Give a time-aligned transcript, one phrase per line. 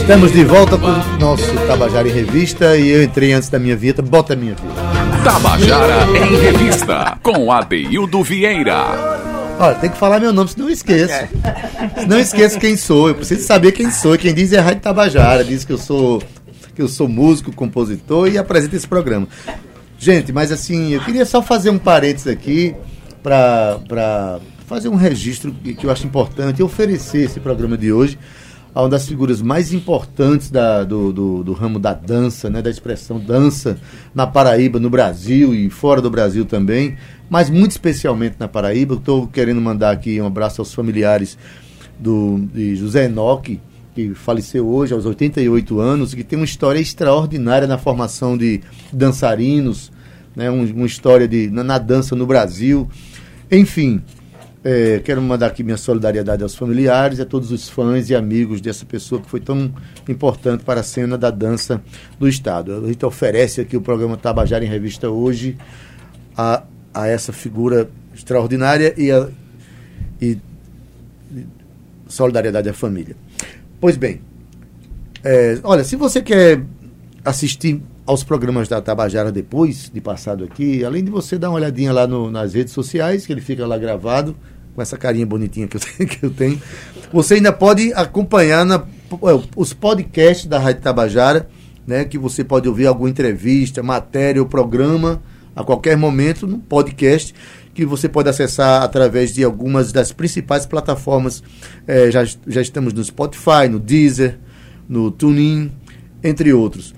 [0.00, 3.76] Estamos de volta com o nosso Tabajara em Revista e eu entrei antes da minha
[3.76, 4.00] vinheta.
[4.00, 5.22] Bota a minha vinheta.
[5.22, 8.84] Tabajara em Revista, com Adeildo Vieira.
[9.60, 11.28] Olha, tem que falar meu nome, senão eu esqueço.
[12.08, 13.08] Não esqueço quem sou.
[13.08, 14.16] Eu preciso saber quem sou.
[14.16, 15.44] Quem diz é a Rádio Tabajara.
[15.44, 16.22] Diz que eu sou
[16.74, 19.26] que eu sou músico, compositor e apresento esse programa.
[19.98, 22.72] Gente, mas assim, eu queria só fazer um parênteses aqui
[23.20, 24.38] para
[24.68, 28.18] fazer um registro que eu acho importante oferecer esse programa de hoje
[28.74, 32.68] a uma das figuras mais importantes da, do, do, do, ramo da dança, né, da
[32.68, 33.78] expressão dança
[34.14, 36.98] na Paraíba, no Brasil e fora do Brasil também,
[37.30, 38.96] mas muito especialmente na Paraíba.
[38.96, 41.38] Estou querendo mandar aqui um abraço aos familiares
[41.98, 43.62] do, de José Enoque,
[43.94, 48.60] que faleceu hoje aos 88 anos, que tem uma história extraordinária na formação de
[48.92, 49.90] dançarinos,
[50.36, 52.86] né, um, uma história de, na, na dança no Brasil.
[53.50, 54.02] Enfim,
[54.64, 58.84] é, quero mandar aqui minha solidariedade aos familiares a todos os fãs e amigos dessa
[58.84, 59.72] pessoa que foi tão
[60.08, 61.80] importante para a cena da dança
[62.18, 62.84] do Estado.
[62.84, 65.56] A gente oferece aqui o programa Tabajara em Revista hoje
[66.36, 69.28] a, a essa figura extraordinária e, a,
[70.20, 70.38] e
[72.08, 73.16] solidariedade à família.
[73.80, 74.20] Pois bem,
[75.22, 76.60] é, olha, se você quer
[77.24, 81.92] assistir aos programas da Tabajara depois de passado aqui, além de você dar uma olhadinha
[81.92, 84.34] lá no, nas redes sociais, que ele fica lá gravado,
[84.74, 86.62] com essa carinha bonitinha que eu, tenho, que eu tenho,
[87.12, 88.82] você ainda pode acompanhar na,
[89.54, 91.50] os podcasts da Rádio Tabajara,
[91.86, 95.22] né, que você pode ouvir alguma entrevista, matéria ou programa
[95.54, 97.34] a qualquer momento no podcast
[97.74, 101.42] que você pode acessar através de algumas das principais plataformas.
[101.86, 104.38] É, já, já estamos no Spotify, no Deezer,
[104.88, 105.70] no TuneIn,
[106.24, 106.94] entre outros.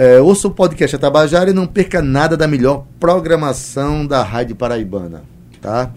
[0.00, 5.24] É, ouça o podcast Atabajara e não perca nada da melhor programação da Rádio Paraibana.
[5.60, 5.90] Tá?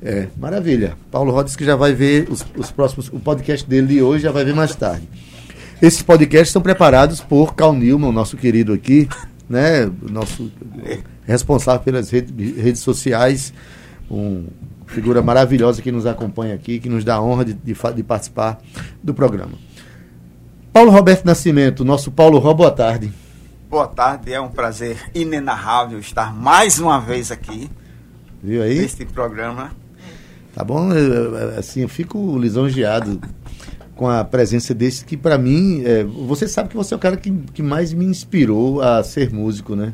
[0.00, 0.96] É, maravilha.
[1.10, 3.08] Paulo Rodas que já vai ver os, os, próximos.
[3.08, 5.08] O podcast dele de hoje já vai ver mais tarde.
[5.82, 9.08] Esses podcasts são preparados por Cal Newman, nosso querido aqui,
[9.50, 9.90] né?
[10.00, 10.48] Nosso
[11.26, 13.52] responsável pelas redes, redes sociais.
[14.08, 14.44] Um
[14.86, 18.60] figura maravilhosa que nos acompanha aqui, que nos dá a honra de, de, de participar
[19.02, 19.54] do programa.
[20.74, 23.12] Paulo Roberto Nascimento, nosso Paulo Ró, boa tarde.
[23.70, 27.70] Boa tarde, é um prazer inenarrável estar mais uma vez aqui.
[28.42, 28.80] Viu aí?
[28.80, 29.70] Neste programa.
[30.52, 30.92] Tá bom?
[30.92, 33.20] Eu, assim, eu fico lisonjeado
[33.94, 37.16] com a presença desse que, para mim, é, você sabe que você é o cara
[37.16, 39.92] que, que mais me inspirou a ser músico, né?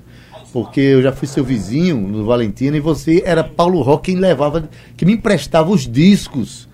[0.50, 4.66] Porque eu já fui seu vizinho no Valentina e você era Paulo Rock quem levava,
[4.96, 6.69] que me emprestava os discos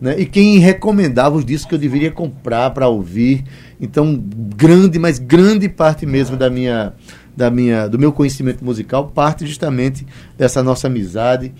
[0.00, 0.18] né?
[0.18, 3.44] E quem recomendava os discos que eu deveria comprar para ouvir.
[3.80, 4.22] Então,
[4.56, 6.92] grande, mas grande parte mesmo da minha,
[7.36, 11.52] da minha, do meu conhecimento musical parte justamente dessa nossa amizade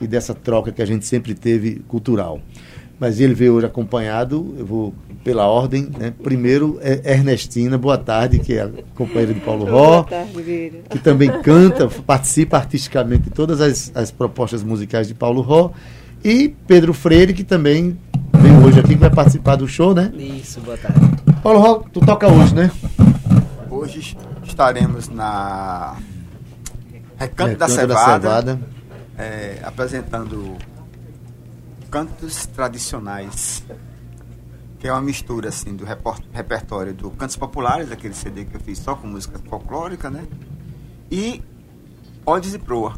[0.00, 2.40] e dessa troca que a gente sempre teve cultural.
[2.98, 6.14] Mas ele veio hoje acompanhado, eu vou pela ordem, né?
[6.22, 10.04] Primeiro é Ernestina, boa tarde, que é companheira de Paulo Ró.
[10.04, 10.32] Tarde,
[10.88, 15.72] Que também canta, participa artisticamente de todas as, as propostas musicais de Paulo Ró.
[16.24, 17.98] E Pedro Freire, que também
[18.34, 20.12] veio hoje aqui, que vai participar do show, né?
[20.14, 21.00] Isso, boa tarde.
[21.42, 22.70] Paulo, tu toca hoje, né?
[23.70, 25.96] Hoje estaremos na
[27.16, 28.60] Recanto, Recanto da Cevada, da Cevada.
[29.16, 30.56] É, apresentando
[31.90, 33.62] cantos tradicionais,
[34.78, 35.84] que é uma mistura assim do
[36.32, 40.26] repertório do Cantos Populares, aquele CD que eu fiz só com música folclórica, né?
[41.10, 41.42] E
[42.26, 42.94] Odes e Proa,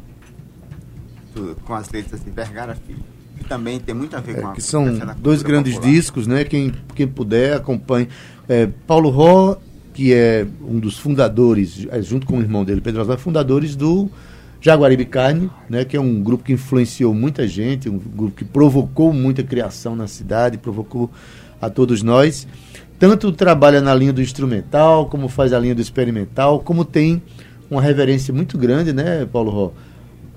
[1.64, 4.52] com as letras de Vergara Filho que também tem muito a ver é, com a
[4.52, 4.86] que são
[5.18, 5.92] dois grandes popular.
[5.92, 6.44] discos, né?
[6.44, 8.08] Quem, quem puder acompanhe.
[8.48, 9.56] É, Paulo Ró,
[9.94, 14.10] que é um dos fundadores, é, junto com o irmão dele, Pedro Oswaldo, fundadores do
[14.60, 15.84] Jaguaribe Carne, né?
[15.84, 20.06] Que é um grupo que influenciou muita gente, um grupo que provocou muita criação na
[20.06, 21.10] cidade, provocou
[21.60, 22.46] a todos nós.
[22.98, 27.22] Tanto trabalha na linha do instrumental, como faz a linha do experimental, como tem
[27.70, 29.72] uma reverência muito grande, né, Paulo Ró?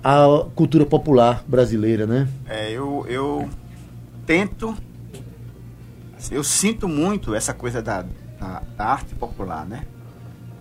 [0.03, 2.27] A cultura popular brasileira, né?
[2.47, 3.49] É, eu, eu
[4.25, 4.75] tento,
[6.31, 8.03] eu sinto muito essa coisa da,
[8.39, 9.85] da, da, arte popular, né?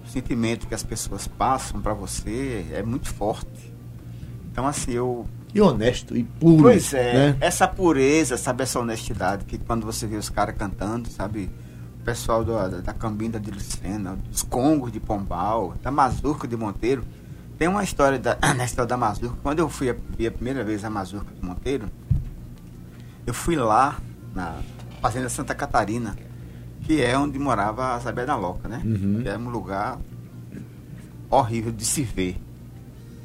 [0.04, 3.72] O sentimento que as pessoas passam para você é muito forte.
[4.50, 5.26] Então, assim, eu...
[5.52, 6.62] E honesto, e puro.
[6.62, 7.36] Pois é, né?
[7.40, 11.50] essa pureza, sabe, essa honestidade, que quando você vê os caras cantando, sabe,
[12.00, 16.56] o pessoal do, da, da Cambinda de Lucena, dos Congos de Pombal, da Mazurca de
[16.56, 17.04] Monteiro,
[17.60, 19.36] tem uma história da, na história da Mazurca.
[19.42, 21.90] Quando eu fui a, a primeira vez à Mazurca de Monteiro,
[23.26, 24.00] eu fui lá
[24.34, 24.62] na
[25.02, 26.16] Fazenda Santa Catarina,
[26.80, 28.80] que é onde morava a Isabel Loca, né?
[28.82, 29.20] Uhum.
[29.22, 29.98] Que é um lugar
[31.28, 32.40] horrível de se ver.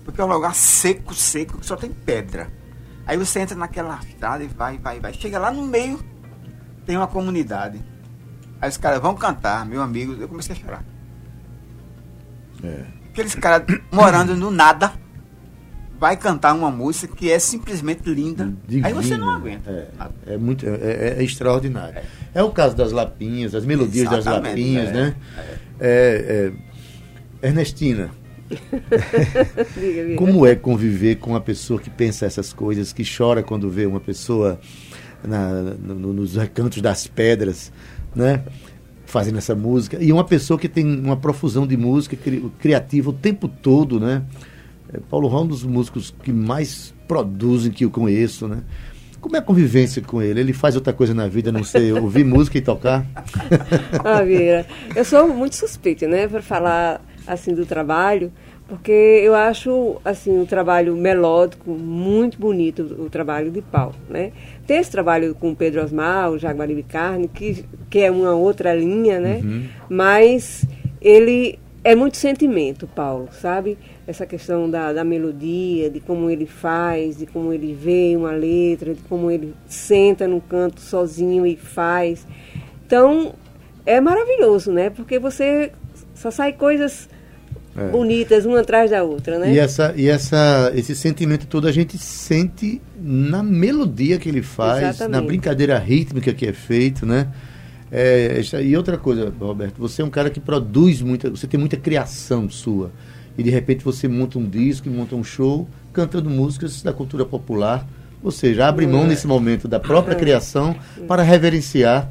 [0.04, 2.52] Porque é um lugar seco, seco, que só tem pedra.
[3.08, 5.14] Aí você entra naquela estrada e vai, vai, vai.
[5.14, 5.98] Chega lá no meio,
[6.86, 7.82] tem uma comunidade.
[8.60, 10.84] Aí os caras vão cantar, meu amigo, eu comecei a chorar.
[12.62, 13.05] É.
[13.16, 14.92] Aqueles caras morando no nada
[15.98, 18.54] vai cantar uma música que é simplesmente linda.
[18.68, 18.90] Divina.
[18.90, 19.72] Aí você não aguenta.
[20.28, 22.00] É, é muito, é, é, é extraordinário.
[22.00, 22.04] É.
[22.34, 22.44] é.
[22.44, 24.92] o caso das lapinhas, as melodias Exatamente, das lapinhas, é.
[24.92, 25.16] né?
[25.80, 26.52] É.
[27.42, 28.12] Ernestina.
[30.18, 34.02] Como é conviver com uma pessoa que pensa essas coisas, que chora quando vê uma
[34.02, 34.60] pessoa
[35.24, 37.72] na, no, nos recantos das pedras,
[38.14, 38.44] né?
[39.16, 39.98] Fazendo essa música.
[40.04, 44.24] E uma pessoa que tem uma profusão de música cri, criativa o tempo todo, né?
[44.94, 48.58] É, Paulo Rão é um dos músicos que mais produzem que eu conheço, né?
[49.22, 50.42] Como é a convivência com ele?
[50.42, 53.06] Ele faz outra coisa na vida, não sei, ouvir música e tocar?
[54.04, 58.34] ah, Vieira, eu sou muito suspeita, né, para falar assim do trabalho,
[58.68, 64.32] porque eu acho assim o trabalho melódico muito bonito, o trabalho de Paulo, né?
[64.66, 69.20] Tem esse trabalho com Pedro Osmar, o Jaguaribe Carne, que, que é uma outra linha,
[69.20, 69.42] né?
[69.44, 69.66] Uhum.
[69.90, 70.66] Mas
[71.00, 73.78] ele é muito sentimento, Paulo, sabe?
[74.08, 78.94] essa questão da, da melodia, de como ele faz, de como ele vê uma letra,
[78.94, 82.26] de como ele senta no canto sozinho e faz.
[82.86, 83.34] Então,
[83.86, 84.90] é maravilhoso, né?
[84.90, 85.72] Porque você
[86.14, 87.10] só sai coisas
[87.76, 87.90] é.
[87.90, 89.54] bonitas uma atrás da outra, né?
[89.54, 94.84] E, essa, e essa, esse sentimento todo a gente sente na melodia que ele faz,
[94.84, 95.12] Exatamente.
[95.12, 97.28] na brincadeira rítmica que é feito, né?
[97.92, 101.78] É, e outra coisa, Roberto, você é um cara que produz muita, você tem muita
[101.78, 102.92] criação sua
[103.38, 107.88] e de repente você monta um disco, monta um show cantando músicas da cultura popular,
[108.24, 109.08] ou seja, abre mão é.
[109.08, 110.76] nesse momento da própria criação
[111.08, 112.10] para reverenciar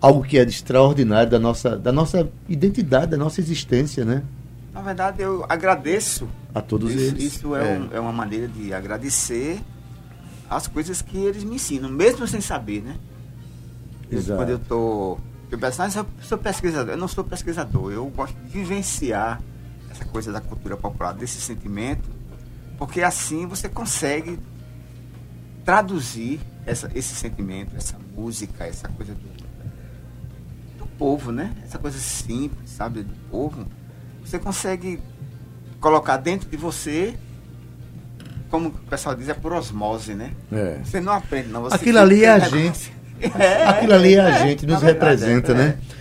[0.00, 4.22] algo que é extraordinário da nossa, da nossa identidade, da nossa existência, né?
[4.72, 7.34] Na verdade, eu agradeço a todos isso, eles.
[7.34, 7.78] Isso é, é.
[7.78, 9.60] Um, é, uma maneira de agradecer
[10.48, 12.96] as coisas que eles me ensinam, mesmo sem saber, né?
[14.10, 14.38] Exato.
[14.38, 15.18] Quando eu tô
[15.50, 19.42] eu penso, ah, eu sou pesquisador, eu não sou pesquisador, eu gosto de vivenciar
[19.90, 22.08] essa coisa da cultura popular, desse sentimento,
[22.78, 24.38] porque assim você consegue
[25.64, 31.52] traduzir essa, esse sentimento, essa música, essa coisa do, do povo, né?
[31.64, 33.66] Essa coisa simples, sabe, do povo.
[34.24, 35.00] Você consegue
[35.80, 37.14] colocar dentro de você,
[38.50, 40.32] como o pessoal diz, é por osmose, né?
[40.52, 40.78] É.
[40.84, 41.62] Você não aprende, não.
[41.62, 43.00] Você Aquilo ali é a gente.
[43.38, 45.76] É, Aquilo ali é a gente, nos representa, né?
[45.78, 45.94] É.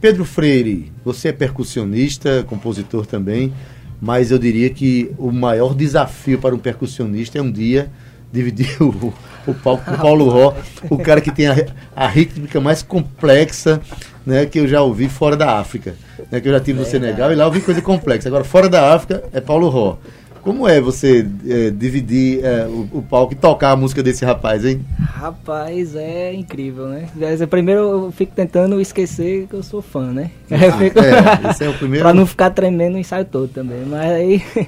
[0.00, 3.52] Pedro Freire, você é percussionista, compositor também,
[4.00, 7.90] mas eu diria que o maior desafio para um percussionista é um dia
[8.32, 9.12] dividir o,
[9.46, 10.54] o palco com o Paulo Ró,
[10.88, 13.80] o cara que tem a, a rítmica mais complexa
[14.26, 15.94] né, que eu já ouvi fora da África.
[16.30, 18.28] Né, que eu já tive no Senegal e lá eu ouvi coisa complexa.
[18.28, 19.98] Agora, fora da África é Paulo Ró.
[20.42, 24.64] Como é você é, dividir é, o, o, palco e tocar a música desse rapaz,
[24.64, 24.84] hein?
[24.98, 27.08] Rapaz, é incrível, né?
[27.48, 30.32] Primeiro eu fico tentando esquecer que eu sou fã, né?
[30.50, 30.98] Ah, fico...
[30.98, 32.04] é, esse é o primeiro.
[32.04, 33.84] pra não ficar tremendo o ensaio todo também.
[33.86, 34.42] Mas aí.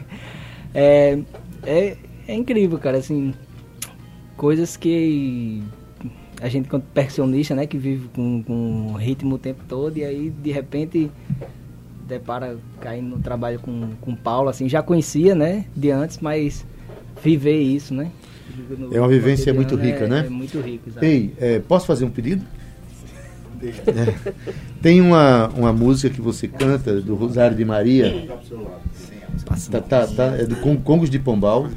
[0.73, 1.19] é,
[1.65, 1.97] é,
[2.29, 3.35] é incrível, cara, assim.
[4.37, 5.63] Coisas que
[6.41, 10.31] a gente, quando percussionista, né, que vive com, com ritmo o tempo todo, e aí
[10.31, 11.11] de repente
[12.07, 16.67] depara caindo no trabalho com, com o Paulo, assim, já conhecia, né, de antes, mas
[17.23, 18.11] viver isso, né?
[18.79, 20.25] No, é uma vivência muito rica, é, né?
[20.27, 21.35] É muito rica, exatamente.
[21.41, 22.45] Ei, é, posso fazer um pedido?
[23.63, 24.35] É.
[24.83, 28.29] Tem uma, uma música que você canta do Rosário de Maria.
[29.71, 31.69] Tá, tá, tá, é do Congos de Pombal.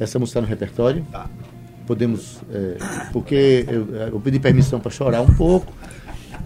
[0.00, 1.04] Essa música está no repertório.
[1.12, 1.28] Tá.
[1.92, 2.40] Podemos.
[2.50, 2.76] É,
[3.12, 5.72] porque eu, eu, pedi permissão para chorar um pouco.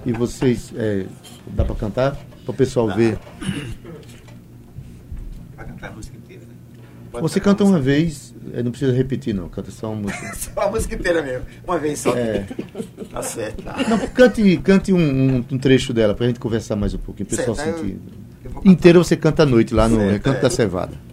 [0.05, 0.73] E vocês.
[0.77, 1.07] É,
[1.49, 2.17] dá para cantar?
[2.47, 3.19] para o pessoal ver.
[5.57, 7.21] Vai cantar a música inteira, né?
[7.21, 10.35] Você canta uma vez, eh, não precisa repetir não, canta só uma música.
[10.37, 12.17] só a música inteira mesmo, uma vez só.
[12.17, 12.47] É.
[13.11, 13.63] tá certo.
[13.63, 13.77] Tá.
[13.89, 17.27] Não, cante, cante um, um, um trecho dela para a gente conversar mais um pouquinho,
[17.27, 17.99] o pessoal certo, sentir.
[18.45, 20.43] Eu Inteiro você canta à noite lá no certo, Recanto é.
[20.43, 21.06] da Cevada.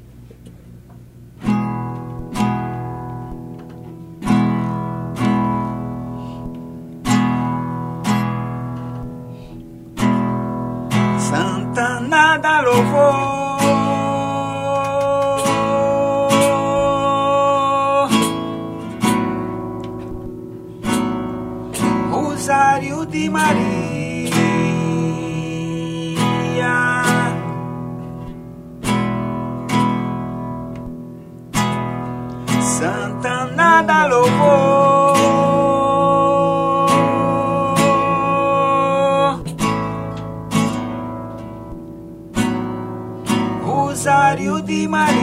[44.03, 45.13] aniversário de Maria.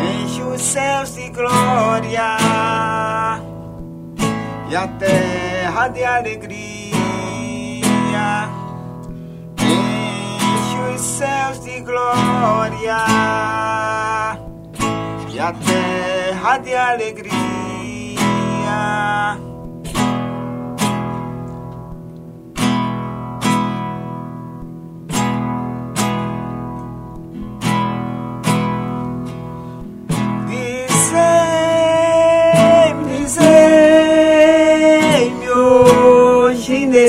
[0.00, 2.36] Enche os céus de glória
[4.70, 6.94] e a terra de alegria.
[9.60, 13.04] Enche os céus de glória
[15.30, 17.63] e a terra de alegria.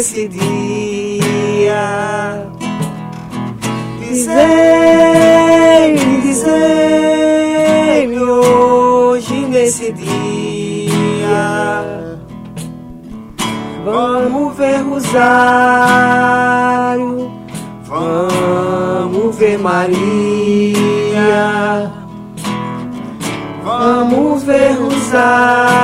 [0.05, 1.81] Nesse dia.
[3.99, 4.37] Dizei-me,
[6.21, 10.85] dizei-me hoje nesse dia.
[13.83, 15.31] Vamos ver Rosário,
[17.83, 20.75] vamos ver Maria.
[23.63, 25.74] Vamos ver Rosário,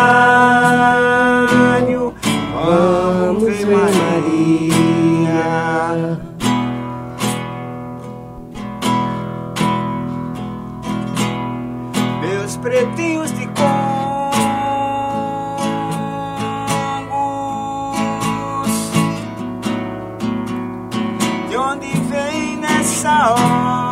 [21.72, 23.91] onde vem nessa hora?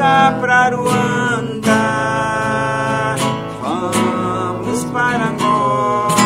[0.00, 1.74] Pra Luanda,
[3.60, 6.22] vamos para Angola.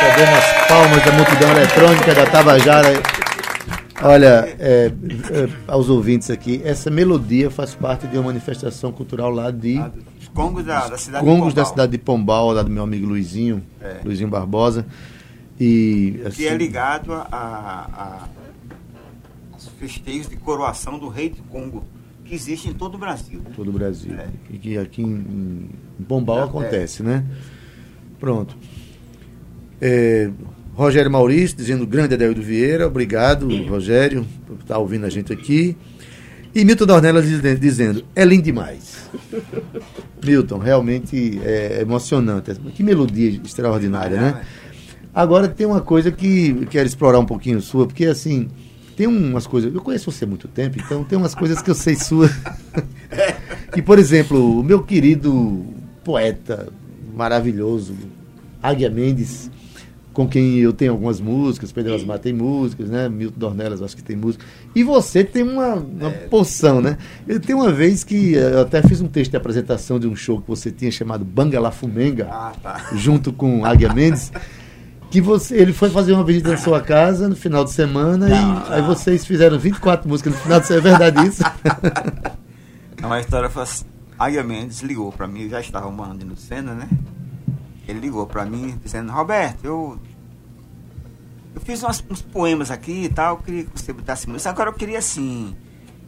[0.00, 3.02] Cadê umas palmas da multidão eletrônica da Tabajara?
[4.02, 4.90] Olha, é,
[5.30, 9.78] é, aos ouvintes aqui, essa melodia faz parte de uma manifestação cultural lá de
[10.34, 13.06] Congos da, da cidade Congos de da Pombal, cidade de Pombal, lá do meu amigo
[13.06, 14.00] Luizinho, É.
[14.04, 14.84] Luizinho Barbosa.
[15.58, 18.28] E assim, que é ligado a, a-
[19.52, 21.84] aos festejos de coroação do rei do Congo,
[22.24, 23.40] que existe em todo o Brasil.
[23.54, 24.12] todo o Brasil.
[24.18, 24.26] É.
[24.50, 25.68] E que aqui em,
[26.00, 26.42] em Pombal É.
[26.44, 27.24] acontece, né?
[28.18, 28.56] Pronto.
[29.80, 30.30] É,
[30.74, 35.76] Rogério Maurício dizendo grande Adelio Vieira, obrigado, Rogério, por estar ouvindo a gente aqui.
[36.54, 39.10] E Milton Dornelas diz- dizendo, é lindo demais.
[40.24, 42.52] Milton, realmente é emocionante.
[42.74, 44.42] Que melodia extraordinária, né?
[45.12, 48.48] Agora tem uma coisa que eu quero explorar um pouquinho sua, porque assim,
[48.96, 49.72] tem umas coisas.
[49.74, 52.30] Eu conheço você há muito tempo, então tem umas coisas que eu sei sua.
[53.72, 55.64] que, por exemplo, o meu querido
[56.04, 56.68] poeta
[57.14, 57.94] maravilhoso,
[58.62, 59.50] Águia Mendes,
[60.14, 63.08] com quem eu tenho algumas músicas, Pedro Asmar tem músicas, né?
[63.08, 64.44] Milton Dornelas acho que tem música.
[64.74, 66.96] E você tem uma, uma poção, né?
[67.28, 70.14] Eu tenho uma vez que eh, eu até fiz um texto de apresentação de um
[70.14, 72.90] show que você tinha chamado Banga La Fumenga Ah, tá.
[72.94, 74.32] junto com Águia Mendes,
[75.10, 78.72] que você, ele foi fazer uma visita na sua casa no final de semana e
[78.72, 81.42] aí vocês fizeram 24 músicas no final de semana, é verdade isso?
[82.96, 83.84] Então a história foi assim.
[84.18, 86.88] Águia Mendes ligou pra mim, eu já estava morando no Sena, né?
[87.86, 89.98] Ele ligou pra mim dizendo, Roberto, eu.
[91.54, 94.50] Eu fiz umas- uns poemas aqui e tal, eu queria que você botasse música.
[94.50, 95.54] Agora eu queria assim.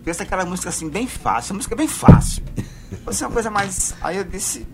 [0.05, 2.43] Pensa aquela música assim, bem fácil, uma música bem fácil.
[3.05, 3.95] Fosse uma coisa mais.
[4.03, 4.67] Aí eu disse.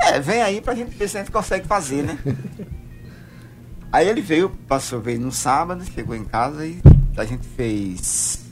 [0.00, 2.16] É, vem aí pra gente ver se a gente consegue fazer, né?
[3.90, 6.80] Aí ele veio, passou, veio no sábado, chegou em casa e
[7.16, 8.44] a gente fez.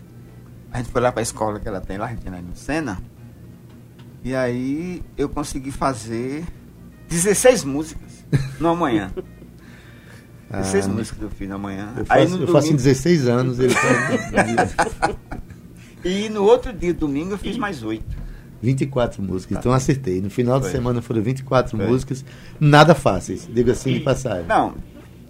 [0.73, 3.00] A gente foi lá pra escola que ela tem lá, a gente no Sena.
[4.25, 6.44] E aí eu consegui fazer
[7.09, 8.25] 16 músicas
[8.61, 9.11] numa manhã.
[10.51, 11.93] 16 Ah, músicas eu fiz na manhã.
[11.97, 13.59] Eu aí faço, no eu faço em domingo- 16 anos.
[13.59, 14.75] Ele faz
[16.05, 18.05] E no outro dia, domingo, eu fiz mais 8.
[18.63, 20.21] 24 músicas, então acertei.
[20.21, 21.87] No final de semana foram 24 Foi.
[21.87, 22.25] músicas,
[22.59, 24.47] nada fáceis, digo assim de passagem.
[24.47, 24.75] Não,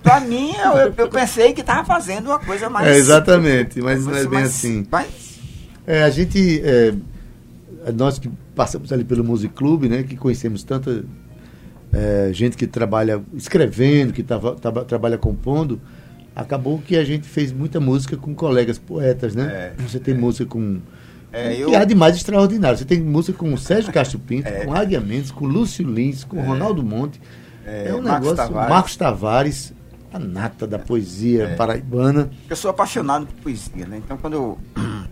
[0.02, 2.86] pra mim, eu, eu- pensei que tava fazendo uma coisa mais.
[2.86, 4.86] É, exatamente, mas não é bem mais- assim.
[4.90, 5.40] mais-
[5.86, 6.94] É, a gente, é,
[7.96, 11.04] nós que passamos ali pelo Music Club, né, que conhecemos tanta
[11.96, 15.80] é, gente que trabalha escrevendo, que tava, tava- trabalha compondo,
[16.34, 19.72] acabou que a gente fez muita música com colegas poetas, né?
[19.78, 20.80] É, Você tem música com
[21.32, 22.76] É, que eu- há de mais extraordinário.
[22.78, 24.64] Você tem música com o Sérgio Castro Pinto, É.
[24.64, 27.20] com Águia Mendes, com Lúcio Lins, com Ronaldo Monte.
[27.64, 28.36] É, É, um Marcos negócio.
[28.36, 28.70] Tavares.
[28.70, 29.72] Marcos Tavares.
[30.12, 31.54] a nata da poesia é.
[31.56, 32.30] paraibana.
[32.48, 34.00] Eu sou apaixonado por poesia, né?
[34.04, 34.58] Então quando eu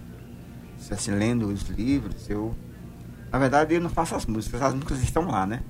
[0.90, 2.54] assim, lendo os livros, eu
[3.32, 5.60] na verdade eu não faço as músicas, as músicas estão lá, né?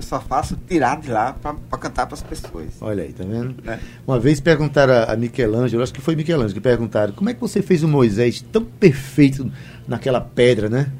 [0.00, 2.68] Eu só faço tirar de lá para cantar para as pessoas.
[2.80, 3.54] Olha aí, tá vendo?
[3.66, 3.78] É.
[4.06, 7.40] Uma vez perguntaram a, a Michelangelo, acho que foi Michelangelo que perguntaram, como é que
[7.40, 9.52] você fez o Moisés tão perfeito
[9.86, 10.90] naquela pedra, né?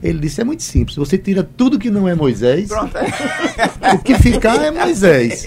[0.00, 0.96] Ele disse: é muito simples.
[0.96, 2.68] Você tira tudo que não é Moisés.
[2.68, 3.94] Pronto, é.
[3.94, 5.46] O que ficar é Moisés.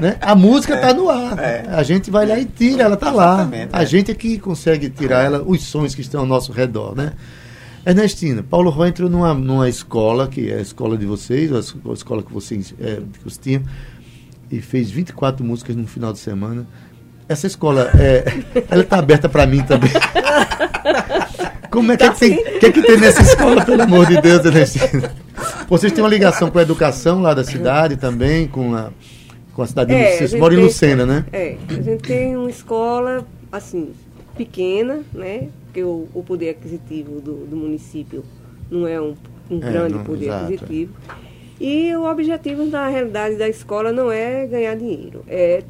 [0.00, 0.16] Né?
[0.20, 1.38] A música está é, no ar.
[1.38, 1.64] É.
[1.68, 3.46] A gente vai lá e tira, ela está lá.
[3.72, 3.86] A é.
[3.86, 6.96] gente é que consegue tirar ela, os sons que estão ao nosso redor.
[6.96, 7.12] Né?
[7.86, 11.58] Ernestina, Paulo Ró entrou numa, numa escola, que é a escola de vocês, a
[11.92, 13.62] escola que vocês, é, que vocês tinham,
[14.50, 16.66] e fez 24 músicas no final de semana.
[17.28, 18.24] Essa escola, é,
[18.70, 19.90] ela está aberta para mim também.
[21.70, 24.06] Como é que, tá é que, tem, que, é que tem nessa escola, pelo amor
[24.06, 25.14] de Deus, Ernestina?
[25.68, 28.90] Vocês têm uma ligação com a educação lá da cidade também, com a,
[29.52, 31.26] com a cidade é, de Vocês moram em Lucena, né?
[31.30, 33.92] É, a gente tem uma escola, assim,
[34.34, 35.48] pequena, né?
[35.68, 38.24] Porque o, o poder aquisitivo do, do, município
[38.70, 39.14] não é um,
[39.50, 40.94] um é, grande não, poder exato, aquisitivo.
[41.60, 45.62] E o objetivo, na realidade, da escola não é ganhar dinheiro, é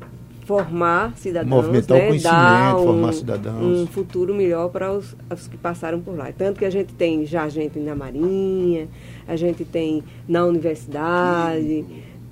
[0.45, 2.05] formar cidadãos, Movimentar né?
[2.05, 3.63] o conhecimento, dar um, formar cidadãos.
[3.63, 6.33] um futuro melhor para os, os, que passaram por lá.
[6.33, 8.89] Tanto que a gente tem já gente na Marinha,
[9.27, 11.85] a gente tem na universidade,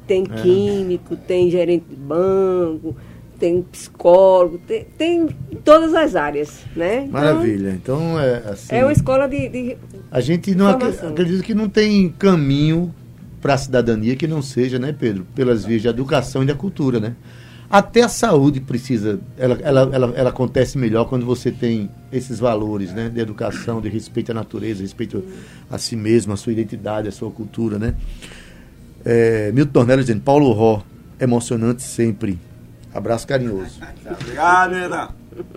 [0.07, 0.43] tem é.
[0.43, 2.97] químico, tem gerente de banco,
[3.39, 5.29] tem psicólogo, tem, tem
[5.65, 7.05] todas as áreas, né?
[7.05, 7.71] Então, Maravilha.
[7.71, 8.75] Então, é assim...
[8.75, 9.77] É uma escola de, de
[10.11, 12.95] A gente não acredita que não tem caminho
[13.41, 15.27] para a cidadania que não seja, né, Pedro?
[15.35, 17.15] Pelas vias da educação e da cultura, né?
[17.69, 22.93] Até a saúde precisa, ela, ela, ela, ela, acontece melhor quando você tem esses valores,
[22.93, 23.09] né?
[23.09, 25.25] De educação, de respeito à natureza, respeito
[25.69, 27.95] a si mesmo, a sua identidade, a sua cultura, né?
[29.05, 30.83] É, Milton Tornello dizendo, Paulo Ró,
[31.21, 32.39] emocionante sempre.
[32.97, 33.79] Abraço carinhoso.
[34.21, 35.09] Obrigado, Renan.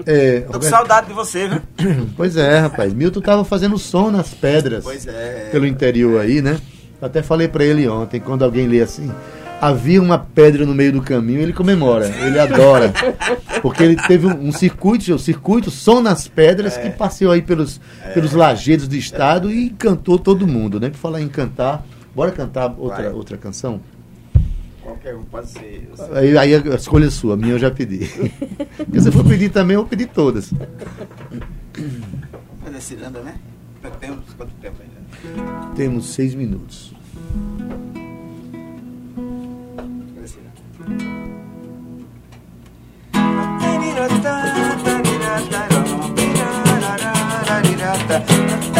[0.05, 1.61] É, Tô com saudade de você, viu?
[2.17, 2.93] Pois é, rapaz.
[2.93, 4.85] Milton tava fazendo som nas pedras.
[5.07, 5.47] É.
[5.49, 6.59] Pelo interior aí, né?
[7.01, 9.09] Eu até falei para ele ontem, quando alguém lê assim,
[9.61, 12.91] havia uma pedra no meio do caminho, ele comemora, ele adora.
[13.61, 16.81] Porque ele teve um, um circuito, um circuito, som nas pedras, é.
[16.81, 18.09] que passeou aí pelos, é.
[18.09, 20.89] pelos lajedos do estado e encantou todo mundo, né?
[20.89, 23.79] Por falar em cantar, bora cantar outra, outra canção?
[24.99, 25.89] Qualquer um pode ser.
[26.13, 28.03] Aí, aí a escolha é sua, a minha eu já pedi.
[28.05, 28.29] Se
[28.91, 30.53] você for pedir também, eu vou pedir todas.
[32.61, 33.35] Fazer ciranda, né?
[34.01, 35.73] Temos quanto tempo ainda?
[35.75, 36.93] Temos seis minutos.
[48.19, 48.78] Foram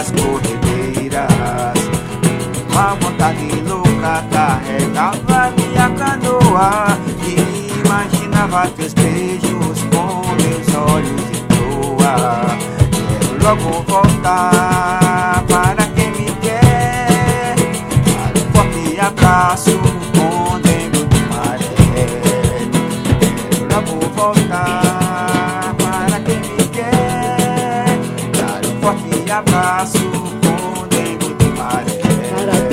[0.00, 1.28] das corredeiras.
[2.70, 12.56] Uma vontade louca carregava minha canoa E imaginava teus beijos com meus olhos de proa
[13.18, 14.09] Quero logo voltar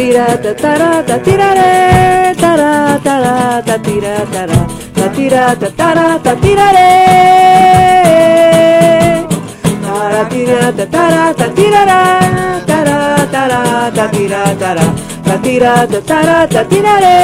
[0.07, 6.89] tirata tarata tirare tarata tarata tira tarata tirata tarata tirare
[9.83, 11.99] tara tirata tarata tirara
[12.69, 17.17] tara tarata tira tarata tirata tarata tirare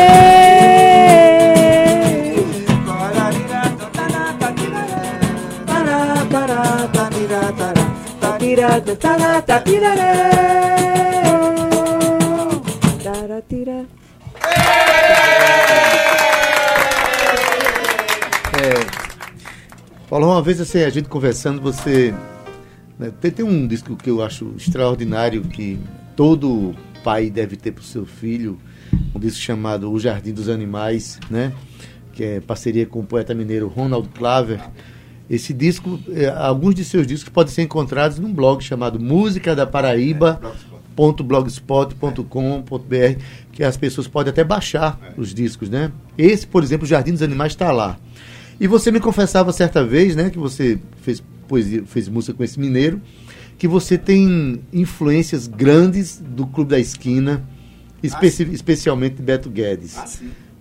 [8.40, 11.03] tirata tarata tirare tira.
[20.14, 22.14] É, Paulo, uma vez assim, a gente conversando, você.
[23.00, 25.80] Né, tem, tem um disco que eu acho extraordinário que
[26.16, 28.60] todo pai deve ter para o seu filho,
[29.16, 31.52] um disco chamado O Jardim dos Animais, né?
[32.14, 34.62] Que é parceria com o poeta mineiro Ronald Claver.
[35.28, 39.66] Esse disco, é, alguns de seus discos podem ser encontrados num blog chamado Música da
[39.66, 40.40] Paraíba.
[40.44, 42.24] É, blogspot.com.br
[43.52, 45.14] que as pessoas podem até baixar é.
[45.20, 45.92] os discos, né?
[46.16, 47.98] Esse, por exemplo, Jardim dos Animais está lá.
[48.60, 52.60] E você me confessava certa vez, né, que você fez poesia, fez música com esse
[52.60, 53.02] mineiro,
[53.58, 57.48] que você tem influências grandes do Clube da Esquina,
[58.02, 59.98] especi ah, especialmente Beto Guedes.
[59.98, 60.06] Ah,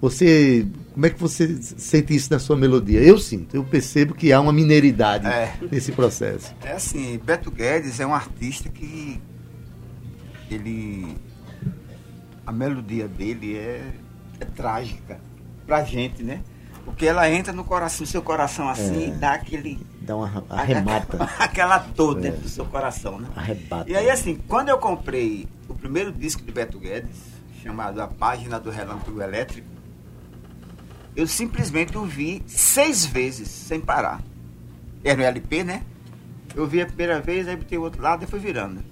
[0.01, 3.01] você, como é que você sente isso na sua melodia?
[3.01, 5.55] Eu sinto, eu percebo que há uma mineiridade é.
[5.71, 6.53] nesse processo.
[6.65, 9.21] É assim, Beto Guedes é um artista que
[10.51, 11.17] ele
[12.45, 13.93] a melodia dele é,
[14.41, 15.21] é trágica
[15.67, 16.43] pra gente, né?
[16.85, 19.09] Porque ela entra no coração, no seu coração assim, é.
[19.09, 19.87] e dá aquele.
[20.01, 21.23] Dá uma arremata.
[21.39, 22.23] Aquela dor é.
[22.23, 23.29] dentro do seu coração, né?
[23.37, 23.89] Arrebata.
[23.89, 27.17] E aí, assim, quando eu comprei o primeiro disco de Beto Guedes,
[27.63, 29.69] chamado A Página do Relâmpago Elétrico,
[31.15, 34.21] eu simplesmente ouvi seis vezes, sem parar.
[35.05, 35.83] Era no LP, né?
[36.55, 38.83] Eu vi a primeira vez, aí botei o outro lado e fui virando.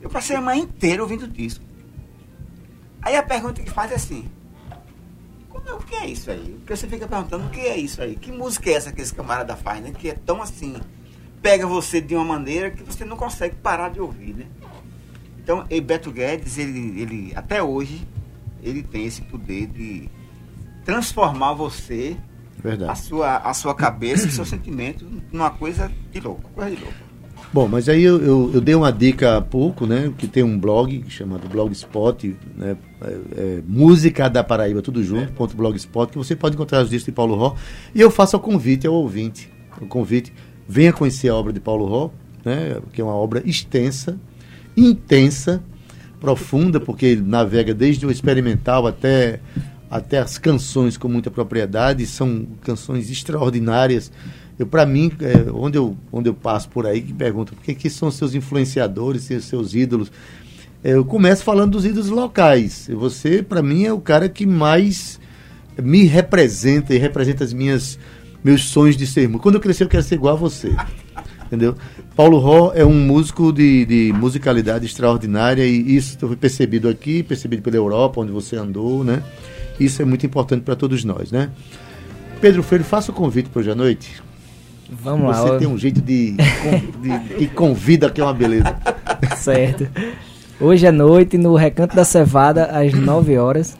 [0.00, 1.64] Eu passei a manhã inteira ouvindo o disco.
[3.02, 4.30] Aí a pergunta que faz é assim:
[5.74, 6.56] o que é isso aí?
[6.58, 8.16] Porque você fica perguntando o que é isso aí?
[8.16, 9.92] Que música é essa que esse camarada faz, né?
[9.92, 10.76] Que é tão assim,
[11.42, 14.46] pega você de uma maneira que você não consegue parar de ouvir, né?
[15.38, 18.06] Então, e Beto Guedes, ele, ele até hoje,
[18.62, 20.08] ele tem esse poder de
[20.84, 22.16] transformar você,
[22.58, 22.90] Verdade.
[22.90, 27.05] a sua, a sua cabeça, o seu sentimento, numa coisa de louco, coisa de louco.
[27.52, 30.12] Bom, mas aí eu, eu, eu, dei uma dica há pouco, né?
[30.18, 32.76] Que tem um blog chamado Blogspot, né?
[33.00, 35.26] É, é, música da Paraíba, tudo junto, é.
[35.26, 37.54] ponto blogspot, que você pode encontrar os discos de Paulo Ró.
[37.94, 39.50] E eu faço o convite ao ouvinte.
[39.80, 40.32] O convite,
[40.68, 42.10] venha conhecer a obra de Paulo Ró,
[42.44, 42.78] né?
[42.92, 44.18] Que é uma obra extensa,
[44.76, 45.62] intensa,
[46.20, 49.40] profunda, porque ele navega desde o experimental até,
[49.90, 52.06] até as canções com muita propriedade.
[52.06, 54.10] São canções extraordinárias
[54.58, 57.90] eu para mim é, onde eu onde eu passo por aí que pergunto quem que
[57.90, 60.10] são seus influenciadores seus ídolos?
[60.82, 62.88] É, eu começo falando dos ídolos locais.
[62.92, 65.20] Você para mim é o cara que mais
[65.80, 67.98] me representa e representa as minhas
[68.42, 70.74] meus sonhos de ser músico quando eu crescer eu quero ser igual a você.
[71.46, 71.76] Entendeu?
[72.16, 77.62] Paulo Ró é um músico de, de musicalidade extraordinária e isso foi percebido aqui percebido
[77.62, 79.22] pela Europa onde você andou né?
[79.78, 81.50] Isso é muito importante para todos nós né?
[82.40, 84.25] Pedro Freire, faça o convite para hoje à noite.
[84.90, 85.48] Vamos Você lá.
[85.48, 88.76] Você tem um jeito de, de, de convida que é uma beleza.
[89.36, 89.86] Certo.
[90.60, 93.76] Hoje à noite, no Recanto da Cevada, às 9 horas,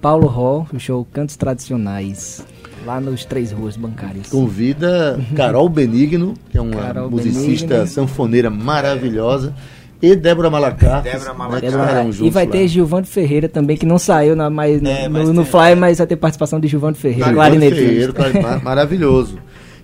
[0.00, 2.44] Paulo Ró, o show Cantos Tradicionais,
[2.84, 4.28] lá nos Três Ruas Bancárias.
[4.28, 7.86] Convida Carol Benigno, que é uma Carol musicista Benigno.
[7.86, 9.54] sanfoneira maravilhosa.
[10.00, 11.02] E Débora Malacar.
[11.02, 12.04] Débora Malacar.
[12.04, 12.52] Né, e vai lá.
[12.52, 16.06] ter Gilvando Ferreira também, que não saiu na, mais, é, no, no Fly, mas vai
[16.06, 17.26] ter participação de Gilvando Ferreira.
[17.26, 19.38] Gilvando Ferreira, maravilhoso.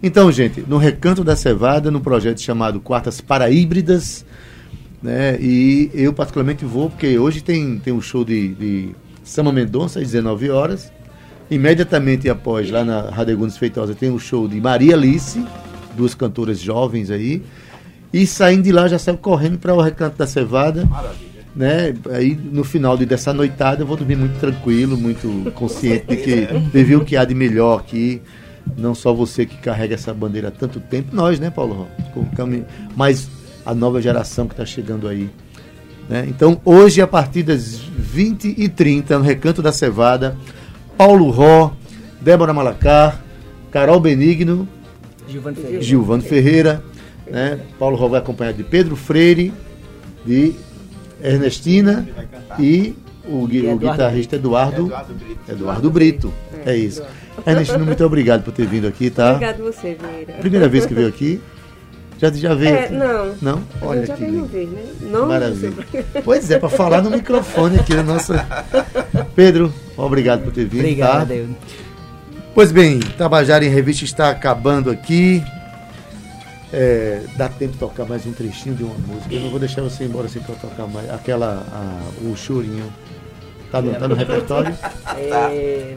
[0.06, 4.22] Então, gente, no Recanto da Cevada, no projeto chamado Quartas Paraíbridas,
[5.02, 5.38] né?
[5.40, 8.90] E eu particularmente vou, porque hoje tem, tem um show de, de
[9.24, 10.92] Sama Mendonça às 19 horas.
[11.50, 15.42] Imediatamente após, lá na Radegundes Feitosa, tem um show de Maria Alice,
[15.96, 17.42] duas cantoras jovens aí.
[18.12, 20.84] E saindo de lá, já saio correndo para o Recanto da Cevada.
[20.84, 21.32] Maravilha.
[21.56, 21.94] Né?
[22.10, 26.48] Aí no final de, dessa noitada eu vou dormir muito tranquilo, muito consciente de que
[26.70, 28.20] vivi o que há de melhor aqui
[28.76, 31.88] não só você que carrega essa bandeira há tanto tempo, nós, né, Paulo?
[32.96, 33.28] Mas
[33.64, 35.30] a nova geração que está chegando aí.
[36.08, 36.26] Né?
[36.28, 40.36] Então, hoje, a partir das 20 e 30 no Recanto da Cevada,
[40.96, 41.72] Paulo Ró,
[42.20, 43.22] Débora Malacar,
[43.70, 44.68] Carol Benigno,
[45.26, 46.84] Gilvano Ferreira, Gilvano Ferreira
[47.26, 47.60] né?
[47.78, 49.52] Paulo Ró vai acompanhar de Pedro Freire,
[50.24, 50.54] de
[51.22, 52.06] Ernestina
[52.58, 52.94] e
[53.26, 55.52] o, o guitarrista Eduardo, Eduardo Brito.
[55.52, 56.34] Eduardo Brito.
[56.64, 57.02] É, isso.
[57.46, 59.32] Ernestina, muito obrigado por ter vindo aqui, tá?
[59.32, 60.34] Obrigado você, Vieira.
[60.34, 61.40] Primeira vez que veio aqui?
[62.18, 62.74] Já, já veio?
[62.74, 63.34] É, não.
[63.42, 63.62] Não?
[63.82, 64.82] Olha já veio vez, né?
[65.02, 65.72] Não, Maravilha.
[66.24, 68.46] Pois é, para falar no microfone aqui na nossa.
[69.34, 70.80] Pedro, obrigado por ter vindo.
[70.80, 71.34] Obrigado, tá?
[72.54, 75.42] Pois bem, Tabajara em Revista está acabando aqui.
[76.72, 79.34] É, dá tempo de tocar mais um trechinho de uma música.
[79.34, 81.10] Eu não vou deixar você ir embora sem tocar mais.
[81.10, 82.92] Aquela, a, o chorinho.
[83.74, 84.72] Tá no, tá no repertório?
[85.16, 85.96] É,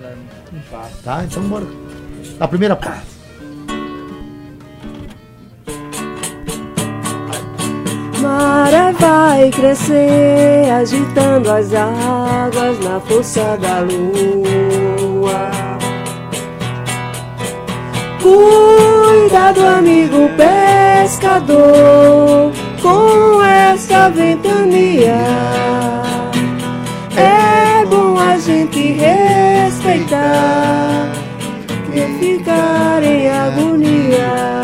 [1.03, 1.65] tá, então bora.
[2.39, 3.05] A primeira parte.
[8.19, 15.51] Maré vai crescer, agitando as águas na força da lua.
[18.21, 25.96] Cuidado, amigo pescador, com essa ventania
[28.93, 30.47] respeitar
[31.93, 34.57] e ficar em agonia.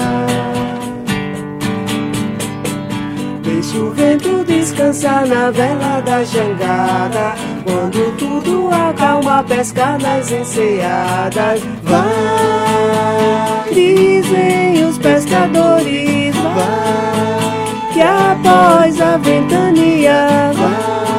[3.44, 11.62] Deixa o vento descansar na vela da jangada, quando tudo acalma, pesca nas enseadas.
[11.84, 21.13] Vai, dizem os pescadores, vai, que após a ventania, é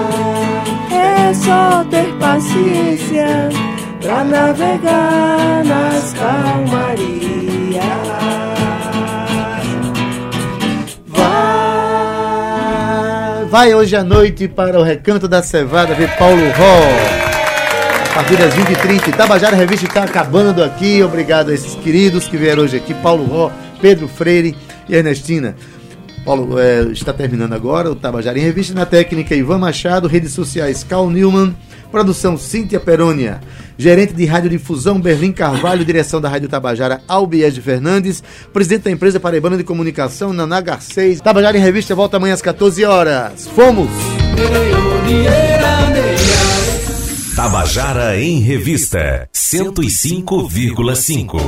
[1.34, 3.48] só ter paciência
[4.00, 7.24] pra navegar nas calmarias.
[13.54, 16.80] vai hoje à noite para o Recanto da Cevada ver Paulo Ró.
[18.10, 19.16] A partir das 20h30.
[19.16, 21.00] Tabajara Revista está acabando aqui.
[21.04, 22.92] Obrigado a esses queridos que vieram hoje aqui.
[22.94, 24.56] Paulo Ró, Pedro Freire
[24.88, 25.54] e Ernestina.
[26.24, 30.82] Paulo é, está terminando agora o Tabajara em Revista na técnica Ivan Machado, redes sociais
[30.82, 31.54] Cal Newman,
[31.90, 33.40] produção Cíntia Perônia,
[33.76, 39.20] gerente de radiodifusão Berlim Carvalho, direção da Rádio Tabajara Albiés de Fernandes, presidente da empresa
[39.20, 41.20] Paraibana de Comunicação Nanagar 6.
[41.20, 43.46] Tabajara em Revista volta amanhã às 14 horas.
[43.48, 43.90] Fomos!
[47.36, 51.40] Tabajara em Revista 105,5